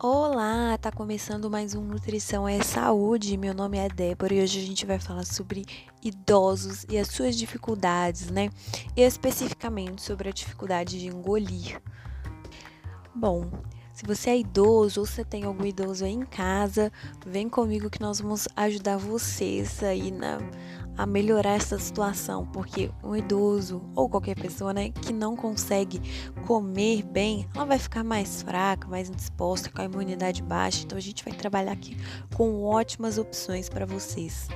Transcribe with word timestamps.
Olá, 0.00 0.78
tá 0.78 0.92
começando 0.92 1.50
mais 1.50 1.74
um 1.74 1.82
Nutrição 1.82 2.48
é 2.48 2.62
Saúde. 2.62 3.36
Meu 3.36 3.52
nome 3.52 3.78
é 3.78 3.88
Débora 3.88 4.32
e 4.32 4.40
hoje 4.40 4.60
a 4.60 4.62
gente 4.64 4.86
vai 4.86 5.00
falar 5.00 5.24
sobre 5.26 5.66
idosos 6.00 6.86
e 6.88 6.96
as 6.96 7.08
suas 7.08 7.36
dificuldades, 7.36 8.30
né? 8.30 8.48
E 8.96 9.02
especificamente 9.02 10.00
sobre 10.00 10.28
a 10.28 10.32
dificuldade 10.32 11.00
de 11.00 11.08
engolir. 11.08 11.82
Bom, 13.12 13.50
se 13.98 14.06
você 14.06 14.30
é 14.30 14.38
idoso 14.38 15.00
ou 15.00 15.06
você 15.06 15.24
tem 15.24 15.42
algum 15.42 15.66
idoso 15.66 16.04
aí 16.04 16.12
em 16.12 16.24
casa, 16.24 16.92
vem 17.26 17.48
comigo 17.48 17.90
que 17.90 18.00
nós 18.00 18.20
vamos 18.20 18.46
ajudar 18.54 18.96
vocês 18.96 19.82
aí 19.82 20.12
na 20.12 20.38
a 20.96 21.04
melhorar 21.04 21.54
essa 21.54 21.76
situação, 21.80 22.46
porque 22.46 22.92
um 23.02 23.16
idoso 23.16 23.82
ou 23.96 24.08
qualquer 24.08 24.36
pessoa, 24.36 24.72
né, 24.72 24.90
que 24.90 25.12
não 25.12 25.34
consegue 25.34 26.00
comer 26.46 27.02
bem, 27.02 27.48
ela 27.54 27.64
vai 27.64 27.78
ficar 27.78 28.04
mais 28.04 28.42
fraca, 28.42 28.86
mais 28.86 29.08
indisposta, 29.08 29.68
com 29.68 29.82
a 29.82 29.84
imunidade 29.84 30.42
baixa. 30.42 30.84
Então 30.84 30.96
a 30.96 31.00
gente 31.00 31.24
vai 31.24 31.32
trabalhar 31.32 31.72
aqui 31.72 31.96
com 32.36 32.62
ótimas 32.62 33.18
opções 33.18 33.68
para 33.68 33.84
vocês. 33.84 34.46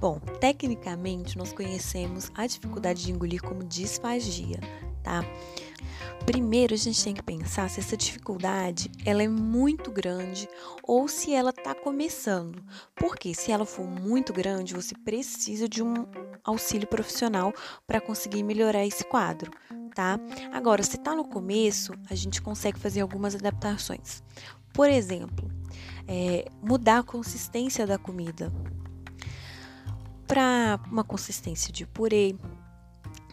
Bom, 0.00 0.18
tecnicamente 0.40 1.38
nós 1.38 1.52
conhecemos 1.52 2.32
a 2.34 2.48
dificuldade 2.48 3.04
de 3.04 3.12
engolir 3.12 3.42
como 3.42 3.62
disfagia, 3.62 4.58
tá? 5.04 5.24
Primeiro, 6.26 6.72
a 6.72 6.76
gente 6.76 7.04
tem 7.04 7.14
que 7.14 7.22
pensar 7.22 7.68
se 7.68 7.80
essa 7.80 7.96
dificuldade 7.96 8.90
ela 9.04 9.22
é 9.22 9.28
muito 9.28 9.92
grande 9.92 10.48
ou 10.82 11.06
se 11.06 11.34
ela 11.34 11.50
está 11.50 11.74
começando. 11.74 12.64
Porque 12.96 13.34
se 13.34 13.52
ela 13.52 13.66
for 13.66 13.86
muito 13.86 14.32
grande, 14.32 14.74
você 14.74 14.94
precisa 14.94 15.68
de 15.68 15.82
um 15.82 16.06
auxílio 16.42 16.88
profissional 16.88 17.52
para 17.86 18.00
conseguir 18.00 18.42
melhorar 18.42 18.86
esse 18.86 19.04
quadro, 19.04 19.50
tá? 19.94 20.18
Agora, 20.50 20.82
se 20.82 20.96
está 20.96 21.14
no 21.14 21.26
começo, 21.26 21.92
a 22.08 22.14
gente 22.14 22.40
consegue 22.40 22.78
fazer 22.78 23.02
algumas 23.02 23.34
adaptações. 23.34 24.22
Por 24.72 24.88
exemplo, 24.88 25.50
é, 26.08 26.50
mudar 26.62 27.00
a 27.00 27.02
consistência 27.02 27.86
da 27.86 27.98
comida 27.98 28.50
para 30.26 30.80
uma 30.90 31.04
consistência 31.04 31.72
de 31.72 31.86
purê, 31.86 32.34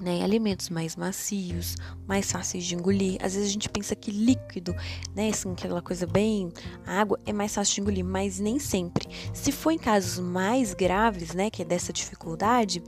né, 0.02 0.23
alimentos 0.23 0.69
mais 0.69 0.95
macios, 0.95 1.75
mais 2.07 2.31
fáceis 2.31 2.66
de 2.66 2.75
engolir. 2.75 3.17
Às 3.21 3.35
vezes 3.35 3.49
a 3.49 3.53
gente 3.53 3.69
pensa 3.69 3.95
que 3.95 4.11
líquido, 4.11 4.75
né, 5.16 5.30
assim, 5.30 5.52
aquela 5.52 5.81
coisa 5.81 6.08
bem 6.08 6.52
água 6.85 7.19
é 7.25 7.31
mais 7.31 7.53
fácil 7.53 7.75
de 7.75 7.81
engolir, 7.81 8.05
mas 8.05 8.39
nem 8.39 8.59
sempre. 8.59 9.08
Se 9.33 9.52
for 9.52 9.71
em 9.71 9.77
casos 9.77 10.19
mais 10.19 10.73
graves, 10.73 11.33
né, 11.33 11.49
que 11.49 11.61
é 11.61 11.66
dessa 11.66 11.93
dificuldade, 11.93 12.83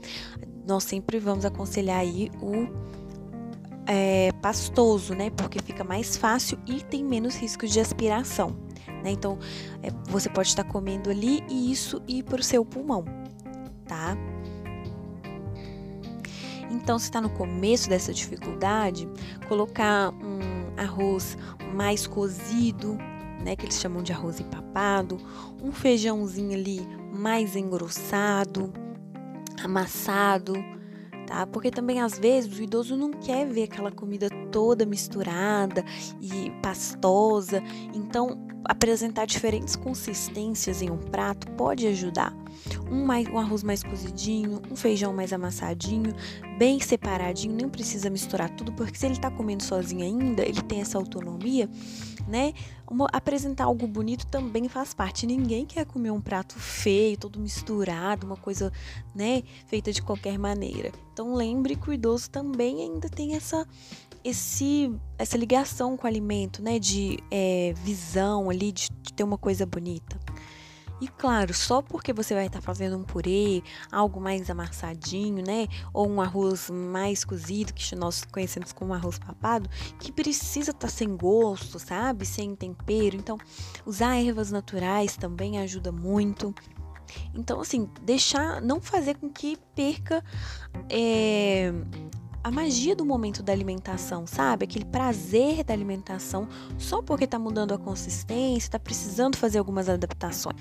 nós 0.66 0.84
sempre 0.84 1.18
vamos 1.18 1.44
aconselhar 1.44 2.00
aí 2.00 2.30
o 2.42 2.68
é, 3.86 4.32
pastoso, 4.42 5.14
né, 5.14 5.30
porque 5.30 5.60
fica 5.62 5.84
mais 5.84 6.16
fácil 6.16 6.58
e 6.66 6.82
tem 6.82 7.04
menos 7.04 7.36
risco 7.36 7.66
de 7.66 7.78
aspiração. 7.78 8.56
Né? 9.02 9.10
Então, 9.10 9.38
é, 9.82 9.90
você 10.08 10.28
pode 10.28 10.48
estar 10.48 10.64
comendo 10.64 11.10
ali 11.10 11.42
e 11.48 11.70
isso 11.70 12.02
ir 12.08 12.22
para 12.24 12.40
o 12.40 12.44
seu 12.44 12.64
pulmão, 12.64 13.04
tá? 13.86 14.16
Então, 16.74 16.98
se 16.98 17.04
está 17.04 17.20
no 17.20 17.30
começo 17.30 17.88
dessa 17.88 18.12
dificuldade, 18.12 19.08
colocar 19.48 20.10
um 20.10 20.76
arroz 20.76 21.38
mais 21.72 22.06
cozido, 22.06 22.98
né, 23.44 23.54
que 23.54 23.64
eles 23.64 23.78
chamam 23.78 24.02
de 24.02 24.12
arroz 24.12 24.40
empapado, 24.40 25.18
um 25.62 25.70
feijãozinho 25.70 26.52
ali 26.52 26.86
mais 27.12 27.54
engrossado, 27.54 28.72
amassado, 29.62 30.54
tá? 31.26 31.46
Porque 31.46 31.70
também 31.70 32.00
às 32.00 32.18
vezes 32.18 32.58
o 32.58 32.62
idoso 32.62 32.96
não 32.96 33.12
quer 33.12 33.46
ver 33.46 33.64
aquela 33.64 33.92
comida 33.92 34.28
toda 34.54 34.86
misturada 34.86 35.84
e 36.22 36.52
pastosa, 36.62 37.60
então 37.92 38.38
apresentar 38.64 39.26
diferentes 39.26 39.74
consistências 39.74 40.80
em 40.80 40.88
um 40.90 40.96
prato 40.96 41.50
pode 41.56 41.88
ajudar. 41.88 42.32
Um, 42.88 43.04
mais, 43.04 43.26
um 43.28 43.36
arroz 43.36 43.64
mais 43.64 43.82
cozidinho, 43.82 44.62
um 44.70 44.76
feijão 44.76 45.12
mais 45.12 45.32
amassadinho, 45.32 46.14
bem 46.56 46.78
separadinho, 46.78 47.52
nem 47.52 47.68
precisa 47.68 48.08
misturar 48.08 48.48
tudo, 48.50 48.72
porque 48.72 48.96
se 48.96 49.04
ele 49.04 49.14
está 49.14 49.28
comendo 49.28 49.64
sozinho 49.64 50.04
ainda, 50.04 50.44
ele 50.44 50.62
tem 50.62 50.80
essa 50.80 50.96
autonomia, 50.96 51.68
né? 52.28 52.54
Uma, 52.88 53.08
apresentar 53.12 53.64
algo 53.64 53.88
bonito 53.88 54.24
também 54.28 54.68
faz 54.68 54.94
parte. 54.94 55.26
Ninguém 55.26 55.66
quer 55.66 55.84
comer 55.84 56.12
um 56.12 56.20
prato 56.20 56.54
feio, 56.54 57.16
todo 57.16 57.40
misturado, 57.40 58.24
uma 58.24 58.36
coisa, 58.36 58.72
né, 59.12 59.42
feita 59.66 59.92
de 59.92 60.00
qualquer 60.00 60.38
maneira. 60.38 60.92
Então 61.12 61.34
lembre 61.34 61.74
que 61.74 61.90
o 61.90 61.92
idoso 61.92 62.30
também 62.30 62.82
ainda 62.82 63.08
tem 63.08 63.34
essa 63.34 63.66
esse, 64.24 64.43
essa 65.18 65.36
ligação 65.36 65.96
com 65.96 66.04
o 66.04 66.06
alimento, 66.06 66.62
né? 66.62 66.78
De 66.78 67.18
é, 67.30 67.72
visão 67.76 68.50
ali, 68.50 68.72
de, 68.72 68.88
de 69.02 69.12
ter 69.12 69.24
uma 69.24 69.38
coisa 69.38 69.64
bonita. 69.64 70.18
E 71.00 71.08
claro, 71.08 71.52
só 71.52 71.82
porque 71.82 72.12
você 72.12 72.34
vai 72.34 72.46
estar 72.46 72.60
fazendo 72.60 72.96
um 72.96 73.02
purê, 73.02 73.62
algo 73.90 74.20
mais 74.20 74.48
amassadinho, 74.48 75.44
né? 75.44 75.66
Ou 75.92 76.08
um 76.08 76.20
arroz 76.20 76.70
mais 76.70 77.24
cozido, 77.24 77.74
que 77.74 77.94
nós 77.96 78.24
conhecemos 78.24 78.72
como 78.72 78.94
arroz 78.94 79.18
papado, 79.18 79.68
que 79.98 80.12
precisa 80.12 80.70
estar 80.70 80.88
sem 80.88 81.16
gosto, 81.16 81.78
sabe? 81.78 82.24
Sem 82.24 82.54
tempero. 82.54 83.16
Então, 83.16 83.36
usar 83.84 84.16
ervas 84.16 84.50
naturais 84.50 85.16
também 85.16 85.58
ajuda 85.58 85.90
muito. 85.90 86.54
Então, 87.34 87.60
assim, 87.60 87.88
deixar, 88.02 88.60
não 88.62 88.80
fazer 88.80 89.16
com 89.16 89.28
que 89.28 89.58
perca 89.74 90.24
é, 90.88 91.72
a 92.44 92.50
magia 92.50 92.94
do 92.94 93.06
momento 93.06 93.42
da 93.42 93.54
alimentação, 93.54 94.26
sabe? 94.26 94.64
Aquele 94.64 94.84
prazer 94.84 95.64
da 95.64 95.72
alimentação 95.72 96.46
só 96.78 97.00
porque 97.00 97.24
está 97.24 97.38
mudando 97.38 97.72
a 97.72 97.78
consistência, 97.78 98.66
está 98.66 98.78
precisando 98.78 99.38
fazer 99.38 99.58
algumas 99.58 99.88
adaptações. 99.88 100.56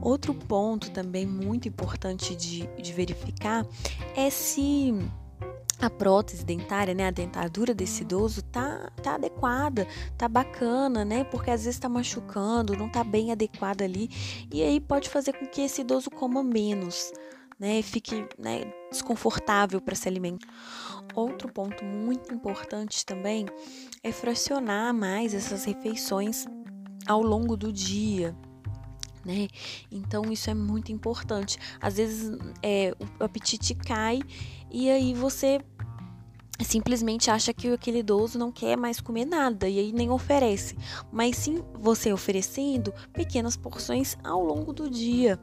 Outro 0.00 0.32
ponto 0.32 0.90
também 0.90 1.26
muito 1.26 1.68
importante 1.68 2.34
de, 2.34 2.66
de 2.74 2.92
verificar 2.94 3.66
é 4.16 4.30
se 4.30 4.94
a 5.78 5.90
prótese 5.90 6.42
dentária, 6.42 6.94
né, 6.94 7.08
a 7.08 7.10
dentadura 7.10 7.74
desse 7.74 8.00
idoso 8.02 8.42
tá, 8.42 8.90
tá 9.02 9.16
adequada, 9.16 9.86
tá 10.16 10.26
bacana, 10.26 11.04
né? 11.04 11.24
Porque 11.24 11.50
às 11.50 11.64
vezes 11.64 11.76
está 11.76 11.88
machucando, 11.88 12.76
não 12.76 12.88
tá 12.88 13.04
bem 13.04 13.30
adequada 13.30 13.84
ali, 13.84 14.08
e 14.50 14.62
aí 14.62 14.80
pode 14.80 15.10
fazer 15.10 15.34
com 15.34 15.46
que 15.46 15.60
esse 15.60 15.82
idoso 15.82 16.10
coma 16.10 16.42
menos, 16.42 17.12
né? 17.58 17.82
Fique 17.82 18.26
né, 18.38 18.72
desconfortável 18.90 19.80
para 19.80 19.94
se 19.94 20.08
alimentar. 20.08 20.48
Outro 21.14 21.52
ponto 21.52 21.84
muito 21.84 22.32
importante 22.32 23.04
também 23.04 23.46
é 24.02 24.12
fracionar 24.12 24.94
mais 24.94 25.34
essas 25.34 25.64
refeições 25.64 26.46
ao 27.06 27.22
longo 27.22 27.56
do 27.56 27.72
dia. 27.72 28.36
Né? 29.24 29.48
Então 29.90 30.30
isso 30.32 30.48
é 30.50 30.54
muito 30.54 30.92
importante. 30.92 31.58
Às 31.80 31.96
vezes 31.96 32.38
é, 32.62 32.94
o 33.18 33.24
apetite 33.24 33.74
cai 33.74 34.20
e 34.70 34.90
aí 34.90 35.14
você 35.14 35.60
simplesmente 36.64 37.30
acha 37.30 37.52
que 37.54 37.68
aquele 37.72 38.00
idoso 38.00 38.38
não 38.38 38.52
quer 38.52 38.76
mais 38.76 39.00
comer 39.00 39.24
nada 39.24 39.68
e 39.68 39.78
aí 39.78 39.92
nem 39.92 40.10
oferece. 40.10 40.76
Mas 41.12 41.36
sim 41.36 41.62
você 41.74 42.12
oferecendo 42.12 42.92
pequenas 43.12 43.56
porções 43.56 44.16
ao 44.22 44.42
longo 44.42 44.72
do 44.72 44.88
dia 44.88 45.38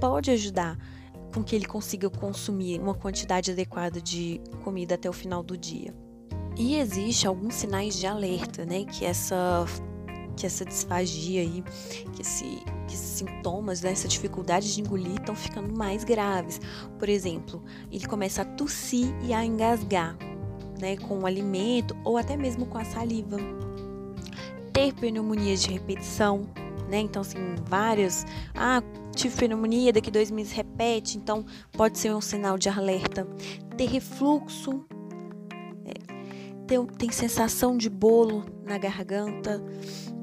pode 0.00 0.30
ajudar 0.30 0.76
com 1.32 1.42
que 1.42 1.56
ele 1.56 1.64
consiga 1.64 2.08
consumir 2.10 2.80
uma 2.80 2.94
quantidade 2.94 3.50
adequada 3.50 4.00
de 4.00 4.40
comida 4.62 4.94
até 4.94 5.08
o 5.08 5.12
final 5.12 5.42
do 5.42 5.56
dia. 5.56 5.94
E 6.56 6.76
existe 6.76 7.26
alguns 7.26 7.54
sinais 7.54 7.98
de 7.98 8.06
alerta, 8.06 8.64
né, 8.64 8.84
que 8.84 9.04
essa 9.04 9.64
que 10.34 10.46
essa 10.46 10.64
disfagia 10.64 11.42
aí, 11.42 11.62
que, 12.14 12.22
esse, 12.22 12.44
que 12.88 12.94
esses 12.94 13.18
sintomas, 13.18 13.82
né, 13.82 13.92
essa 13.92 14.08
dificuldade 14.08 14.74
de 14.74 14.80
engolir 14.80 15.14
estão 15.20 15.34
ficando 15.34 15.76
mais 15.76 16.04
graves. 16.04 16.58
Por 16.98 17.08
exemplo, 17.08 17.62
ele 17.90 18.06
começa 18.06 18.40
a 18.40 18.44
tossir 18.44 19.14
e 19.22 19.34
a 19.34 19.44
engasgar, 19.44 20.16
né, 20.80 20.96
com 20.96 21.20
o 21.20 21.26
alimento 21.26 21.94
ou 22.02 22.16
até 22.16 22.36
mesmo 22.36 22.64
com 22.66 22.78
a 22.78 22.84
saliva. 22.84 23.36
Ter 24.72 24.94
pneumonias 24.94 25.62
de 25.62 25.70
repetição, 25.70 26.48
né? 26.88 26.98
Então, 27.00 27.22
assim, 27.22 27.38
várias. 27.68 28.26
Ah, 28.54 28.82
tive 29.14 29.36
pneumonia, 29.36 29.92
daqui 29.92 30.10
dois 30.10 30.30
meses 30.30 30.52
repete, 30.52 31.18
então 31.18 31.44
pode 31.72 31.98
ser 31.98 32.14
um 32.14 32.20
sinal 32.20 32.58
de 32.58 32.68
alerta. 32.68 33.26
Ter 33.76 33.86
refluxo, 33.86 34.84
é, 35.84 35.94
ter, 36.66 36.84
tem 36.98 37.10
sensação 37.10 37.76
de 37.76 37.88
bolo 37.88 38.44
na 38.64 38.78
garganta, 38.78 39.62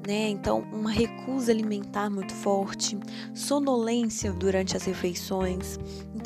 né? 0.07 0.29
Então, 0.29 0.61
uma 0.71 0.91
recusa 0.91 1.51
alimentar 1.51 2.09
muito 2.09 2.33
forte, 2.33 2.97
sonolência 3.33 4.31
durante 4.31 4.75
as 4.75 4.83
refeições. 4.83 5.77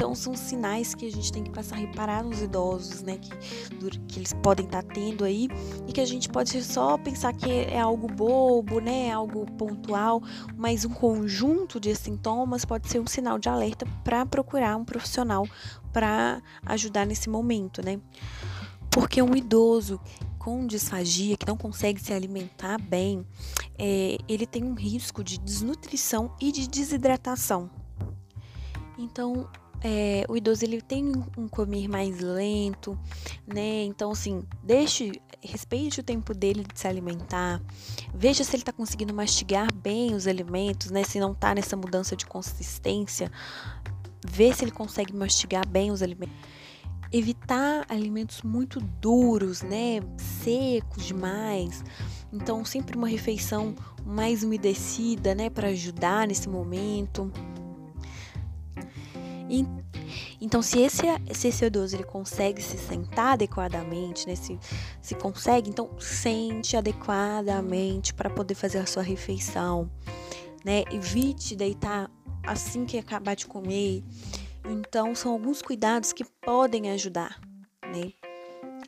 Então, 0.03 0.13
são 0.13 0.35
sinais 0.35 0.93
que 0.93 1.05
a 1.05 1.09
gente 1.09 1.31
tem 1.31 1.45
que 1.45 1.49
passar 1.49 1.77
a 1.77 1.79
reparar 1.79 2.25
nos 2.25 2.41
idosos, 2.41 3.01
né? 3.01 3.17
Que, 3.17 3.99
que 3.99 4.19
eles 4.19 4.33
podem 4.33 4.65
estar 4.65 4.83
tá 4.83 4.93
tendo 4.93 5.23
aí 5.23 5.47
e 5.87 5.93
que 5.93 6.01
a 6.01 6.05
gente 6.05 6.27
pode 6.27 6.61
só 6.61 6.97
pensar 6.97 7.31
que 7.31 7.49
é 7.49 7.79
algo 7.79 8.07
bobo, 8.07 8.81
né? 8.81 9.09
Algo 9.13 9.49
pontual, 9.53 10.21
mas 10.57 10.83
um 10.83 10.89
conjunto 10.89 11.79
de 11.79 11.95
sintomas 11.95 12.65
pode 12.65 12.89
ser 12.89 12.99
um 12.99 13.07
sinal 13.07 13.39
de 13.39 13.47
alerta 13.47 13.85
para 14.03 14.25
procurar 14.25 14.75
um 14.75 14.83
profissional 14.83 15.47
para 15.93 16.43
ajudar 16.65 17.05
nesse 17.05 17.29
momento, 17.29 17.81
né? 17.81 17.97
Porque 18.91 19.21
um 19.21 19.33
idoso 19.33 20.01
com 20.37 20.67
disfagia, 20.67 21.37
que 21.37 21.47
não 21.47 21.55
consegue 21.55 22.01
se 22.01 22.11
alimentar 22.11 22.77
bem, 22.77 23.25
é, 23.79 24.17
ele 24.27 24.45
tem 24.45 24.65
um 24.65 24.73
risco 24.73 25.23
de 25.23 25.37
desnutrição 25.37 26.35
e 26.41 26.51
de 26.51 26.67
desidratação. 26.67 27.71
Então, 28.97 29.49
é, 29.83 30.23
o 30.29 30.37
idoso 30.37 30.63
ele 30.63 30.81
tem 30.81 31.11
um 31.37 31.49
comer 31.49 31.89
mais 31.89 32.21
lento, 32.21 32.97
né? 33.45 33.83
Então, 33.83 34.11
assim, 34.11 34.43
deixe, 34.63 35.11
respeite 35.41 35.99
o 35.99 36.03
tempo 36.03 36.33
dele 36.33 36.63
de 36.63 36.79
se 36.79 36.87
alimentar, 36.87 37.61
veja 38.13 38.45
se 38.45 38.55
ele 38.55 38.61
está 38.61 38.71
conseguindo 38.71 39.13
mastigar 39.13 39.67
bem 39.73 40.15
os 40.15 40.25
alimentos, 40.25 40.89
né? 40.89 41.03
Se 41.03 41.19
não 41.19 41.33
está 41.33 41.53
nessa 41.53 41.75
mudança 41.75 42.15
de 42.15 42.25
consistência, 42.25 43.29
vê 44.25 44.53
se 44.53 44.63
ele 44.63 44.71
consegue 44.71 45.13
mastigar 45.13 45.67
bem 45.67 45.91
os 45.91 46.01
alimentos. 46.01 46.35
Evitar 47.11 47.85
alimentos 47.89 48.41
muito 48.41 48.79
duros, 48.79 49.61
né? 49.61 49.99
Secos 50.17 51.05
demais. 51.05 51.83
Então, 52.31 52.65
sempre 52.65 52.97
uma 52.97 53.07
refeição 53.07 53.75
mais 54.03 54.43
umedecida, 54.43 55.35
né? 55.35 55.49
Para 55.49 55.67
ajudar 55.67 56.25
nesse 56.25 56.49
momento. 56.49 57.31
Então, 60.39 60.61
se 60.61 60.79
esse, 60.79 61.03
se 61.33 61.47
esse 61.47 61.65
idoso 61.65 61.95
ele 61.95 62.03
consegue 62.03 62.61
se 62.61 62.77
sentar 62.77 63.33
adequadamente, 63.33 64.27
né? 64.27 64.35
Se, 64.35 64.59
se 65.01 65.15
consegue, 65.15 65.69
então 65.69 65.89
sente 65.99 66.75
adequadamente 66.75 68.13
para 68.13 68.29
poder 68.29 68.55
fazer 68.55 68.79
a 68.79 68.85
sua 68.85 69.03
refeição, 69.03 69.89
né? 70.63 70.83
Evite 70.91 71.55
deitar 71.55 72.09
assim 72.45 72.85
que 72.85 72.97
acabar 72.97 73.35
de 73.35 73.47
comer. 73.47 74.03
Então, 74.65 75.13
são 75.13 75.31
alguns 75.31 75.61
cuidados 75.61 76.13
que 76.13 76.23
podem 76.41 76.91
ajudar, 76.91 77.39
né? 77.83 78.13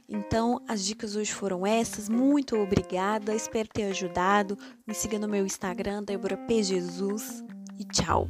Então, 0.08 0.62
as 0.68 0.86
dicas 0.86 1.16
hoje 1.16 1.34
foram 1.34 1.66
essas. 1.66 2.08
Muito 2.08 2.56
obrigada. 2.56 3.34
Espero 3.34 3.68
ter 3.68 3.84
ajudado. 3.84 4.58
Me 4.86 4.94
siga 4.94 5.18
no 5.18 5.28
meu 5.28 5.46
Instagram, 5.46 6.04
Débora 6.04 6.38
P. 6.38 6.62
Jesus. 6.62 7.44
E 7.80 7.84
tchau. 7.86 8.28